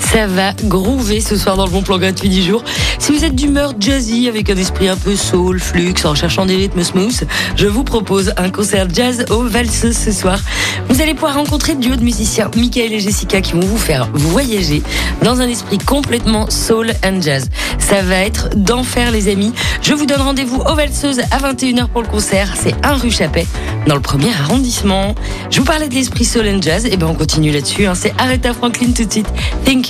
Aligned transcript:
Ça 0.00 0.26
va 0.26 0.52
groover 0.64 1.20
ce 1.20 1.36
soir 1.36 1.56
dans 1.56 1.66
le 1.66 1.70
bon 1.70 1.82
plan 1.82 1.96
gratuit 1.98 2.28
du 2.28 2.42
jour. 2.42 2.64
Si 2.98 3.12
vous 3.12 3.24
êtes 3.24 3.34
d'humeur 3.34 3.74
jazzy 3.78 4.26
avec 4.28 4.50
un 4.50 4.56
esprit 4.56 4.88
un 4.88 4.96
peu 4.96 5.14
soul, 5.14 5.60
flux, 5.60 5.94
en 6.04 6.16
cherchant 6.16 6.46
des 6.46 6.56
rythmes 6.56 6.82
smooth, 6.82 7.26
je 7.54 7.66
vous 7.68 7.84
propose 7.84 8.32
un 8.36 8.50
concert 8.50 8.88
jazz 8.92 9.24
au 9.30 9.44
valseuses 9.44 9.96
ce 9.96 10.10
soir. 10.10 10.40
Vous 10.88 11.00
allez 11.00 11.14
pouvoir 11.14 11.34
rencontrer 11.36 11.76
duo 11.76 11.94
de 11.94 12.02
musiciens, 12.02 12.50
Michael 12.56 12.92
et 12.92 12.98
Jessica, 12.98 13.40
qui 13.40 13.52
vont 13.52 13.60
vous 13.60 13.78
faire 13.78 14.08
voyager 14.12 14.82
dans 15.22 15.40
un 15.40 15.48
esprit 15.48 15.78
complètement 15.78 16.50
soul 16.50 16.90
and 17.04 17.20
jazz. 17.22 17.48
Ça 17.78 18.02
va 18.02 18.16
être 18.16 18.48
d'enfer 18.56 19.12
les 19.12 19.28
amis. 19.28 19.52
Je 19.80 19.94
vous 19.94 20.06
donne 20.06 20.22
rendez-vous 20.22 20.60
au 20.60 20.74
valseuses 20.74 21.20
à 21.30 21.38
21h 21.38 21.86
pour 21.88 22.02
le 22.02 22.08
concert. 22.08 22.54
C'est 22.60 22.74
un 22.84 22.96
rue 22.96 23.12
Chappet, 23.12 23.46
dans 23.86 23.94
le 23.94 24.00
premier 24.00 24.32
arrondissement. 24.32 25.14
Je 25.50 25.58
vous 25.60 25.64
parlais 25.64 25.88
de 25.88 25.94
l'esprit 25.94 26.24
soul 26.24 26.48
and 26.48 26.62
jazz, 26.62 26.84
et 26.84 26.96
ben 26.96 27.06
on 27.06 27.14
continue 27.14 27.52
là-dessus. 27.52 27.86
hein. 27.86 27.94
C'est 27.94 28.12
Aretha 28.18 28.52
Franklin 28.54 28.88
tout 28.94 29.04
de 29.04 29.12
suite. 29.12 29.28
Think. 29.64 29.89